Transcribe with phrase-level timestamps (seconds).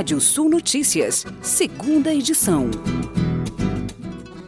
[0.00, 2.70] Rádio Sul Notícias, segunda edição.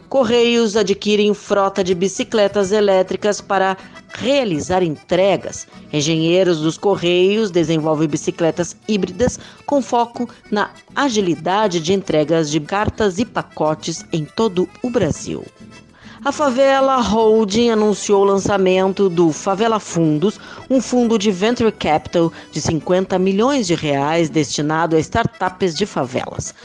[0.09, 3.77] Correios adquirem frota de bicicletas elétricas para
[4.15, 5.67] realizar entregas.
[5.93, 13.23] Engenheiros dos Correios desenvolvem bicicletas híbridas com foco na agilidade de entregas de cartas e
[13.23, 15.45] pacotes em todo o Brasil.
[16.25, 22.61] A Favela Holding anunciou o lançamento do Favela Fundos, um fundo de venture capital de
[22.61, 26.55] 50 milhões de reais destinado a startups de favelas.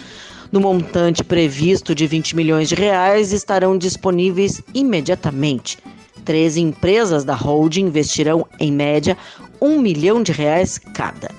[0.53, 5.79] No montante previsto de 20 milhões de reais estarão disponíveis imediatamente.
[6.25, 9.19] 13 empresas da holding investirão, em média,
[9.61, 11.33] um milhão de reais cada.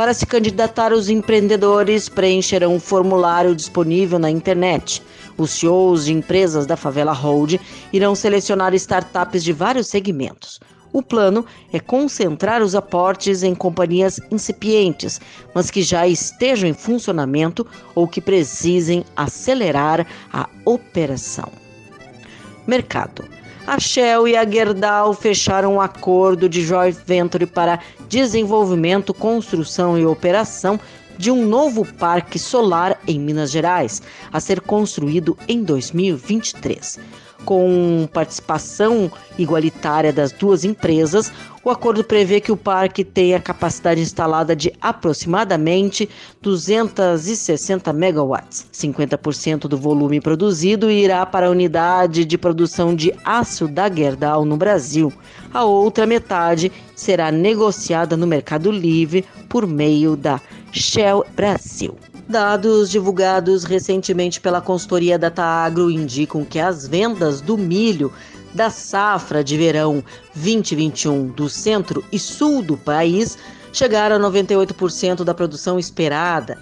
[0.00, 5.02] Para se candidatar, os empreendedores preencherão um formulário disponível na internet.
[5.36, 7.60] Os CEOs de empresas da Favela Hold
[7.92, 10.58] irão selecionar startups de vários segmentos.
[10.90, 15.20] O plano é concentrar os aportes em companhias incipientes,
[15.54, 21.52] mas que já estejam em funcionamento ou que precisem acelerar a operação.
[22.66, 23.22] Mercado.
[23.66, 30.04] A Shell e a Gerdau fecharam um acordo de joint venture para desenvolvimento, construção e
[30.04, 30.80] operação
[31.20, 34.00] de um novo parque solar em Minas Gerais,
[34.32, 36.98] a ser construído em 2023.
[37.44, 41.30] Com participação igualitária das duas empresas,
[41.62, 46.08] o acordo prevê que o parque tenha capacidade instalada de aproximadamente
[46.40, 48.66] 260 megawatts.
[48.72, 54.56] 50% do volume produzido irá para a unidade de produção de aço da Gerdau no
[54.56, 55.12] Brasil.
[55.52, 60.40] A outra metade será negociada no Mercado Livre por meio da
[60.72, 61.96] Shell Brasil.
[62.28, 68.12] Dados divulgados recentemente pela consultoria Datagro indicam que as vendas do milho
[68.54, 70.02] da safra de verão
[70.34, 73.36] 2021 do centro e sul do país
[73.72, 76.58] chegaram a 98% da produção esperada,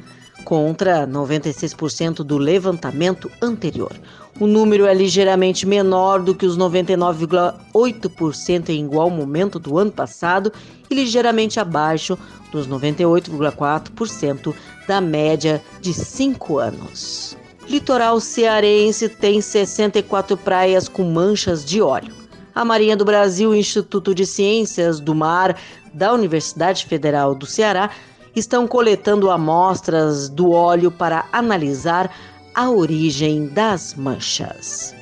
[0.48, 3.92] contra 96% do levantamento anterior.
[4.41, 10.50] O número é ligeiramente menor do que os 99,8% em igual momento do ano passado
[10.88, 12.19] e ligeiramente abaixo
[12.50, 14.54] dos 98,4%
[14.88, 17.37] da média de cinco anos.
[17.69, 22.14] Litoral cearense tem 64 praias com manchas de óleo.
[22.54, 25.58] A Marinha do Brasil Instituto de Ciências do Mar
[25.92, 27.91] da Universidade Federal do Ceará
[28.38, 32.10] estão coletando amostras do óleo para analisar
[32.54, 34.97] a origem das manchas.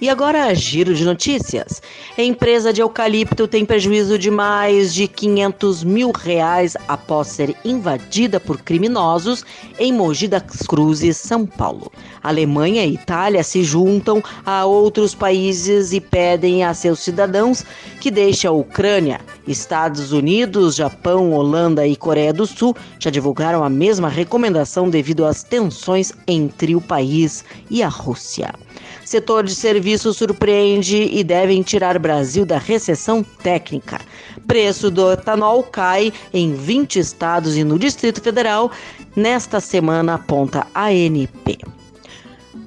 [0.00, 1.82] E agora, giro de notícias.
[2.16, 8.38] A empresa de eucalipto tem prejuízo de mais de 500 mil reais após ser invadida
[8.38, 9.44] por criminosos
[9.76, 11.90] em Mogi das Cruzes, São Paulo.
[12.22, 17.64] Alemanha e Itália se juntam a outros países e pedem a seus cidadãos
[18.00, 19.20] que deixem a Ucrânia.
[19.48, 25.42] Estados Unidos, Japão, Holanda e Coreia do Sul já divulgaram a mesma recomendação devido às
[25.42, 28.54] tensões entre o país e a Rússia.
[29.08, 33.98] Setor de serviços surpreende e devem tirar Brasil da recessão técnica.
[34.46, 38.70] Preço do etanol cai em 20 estados e no Distrito Federal
[39.16, 41.56] nesta semana, aponta a ANP.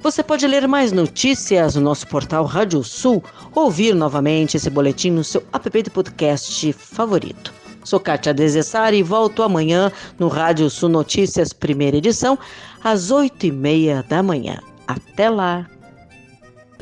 [0.02, 3.22] Você pode ler mais notícias no nosso portal Rádio Sul,
[3.54, 7.54] ouvir novamente esse boletim no seu app de podcast favorito.
[7.84, 12.36] Sou Kátia Desessari e volto amanhã no Rádio Sul Notícias, primeira edição,
[12.82, 14.58] às oito e meia da manhã.
[14.88, 15.68] Até lá!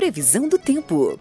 [0.00, 1.21] Previsão do tempo.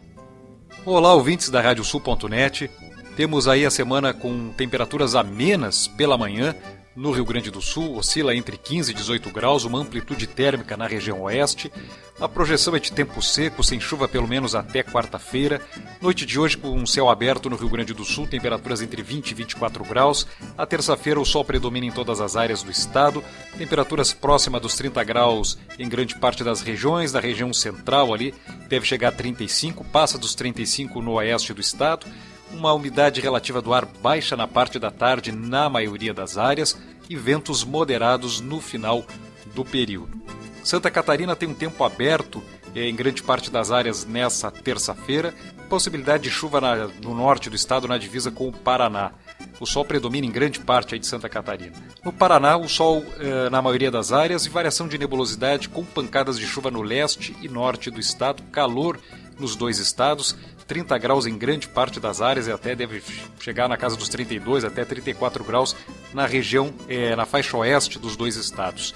[0.85, 2.72] Olá, ouvintes da Radiosul.net.
[3.17, 6.56] Temos aí a semana com temperaturas amenas pela manhã.
[6.95, 10.88] No Rio Grande do Sul, oscila entre 15 e 18 graus, uma amplitude térmica na
[10.88, 11.72] região oeste.
[12.19, 15.61] A projeção é de tempo seco, sem chuva pelo menos até quarta-feira.
[16.01, 19.31] Noite de hoje com um céu aberto no Rio Grande do Sul, temperaturas entre 20
[19.31, 20.27] e 24 graus.
[20.57, 23.23] A terça-feira o sol predomina em todas as áreas do estado,
[23.57, 28.33] temperaturas próximas dos 30 graus em grande parte das regiões, da região central ali
[28.67, 32.06] deve chegar a 35, passa dos 35 no oeste do estado.
[32.52, 36.78] Uma umidade relativa do ar baixa na parte da tarde na maioria das áreas
[37.10, 39.06] e ventos moderados no final
[39.54, 40.22] do período.
[40.63, 42.44] Santa Catarina tem um tempo aberto
[42.75, 45.34] eh, em grande parte das áreas nessa terça-feira,
[45.69, 49.12] possibilidade de chuva na, no norte do estado na divisa com o Paraná.
[49.60, 51.74] O sol predomina em grande parte de Santa Catarina.
[52.04, 56.38] No Paraná, o sol eh, na maioria das áreas e variação de nebulosidade com pancadas
[56.38, 59.00] de chuva no leste e norte do estado, calor
[59.39, 60.36] nos dois estados,
[60.68, 63.01] 30 graus em grande parte das áreas e até deve
[63.39, 65.75] chegar na casa dos 32 até 34 graus
[66.13, 68.94] na região, eh, na faixa oeste dos dois estados.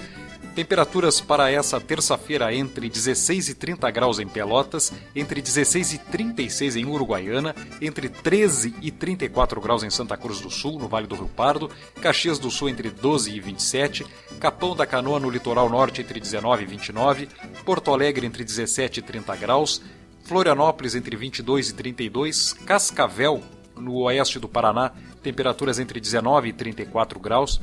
[0.55, 6.75] Temperaturas para essa terça-feira entre 16 e 30 graus em Pelotas, entre 16 e 36
[6.75, 11.15] em Uruguaiana, entre 13 e 34 graus em Santa Cruz do Sul, no Vale do
[11.15, 14.05] Rio Pardo, Caxias do Sul entre 12 e 27,
[14.39, 17.29] Capão da Canoa no litoral norte entre 19 e 29,
[17.65, 19.81] Porto Alegre entre 17 e 30 graus,
[20.23, 23.41] Florianópolis entre 22 e 32, Cascavel
[23.75, 24.91] no oeste do Paraná,
[25.21, 27.59] temperaturas entre 19 e 34 graus,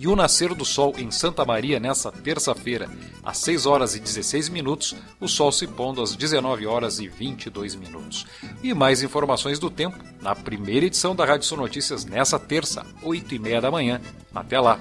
[0.00, 2.88] e o nascer do sol em Santa Maria nessa terça-feira,
[3.24, 7.74] às 6 horas e 16 minutos, o sol se pondo às 19 horas e 22
[7.74, 8.24] minutos.
[8.62, 13.34] E mais informações do tempo na primeira edição da Rádio Sul Notícias nessa terça, 8
[13.34, 14.00] e meia da manhã.
[14.32, 14.78] Até lá!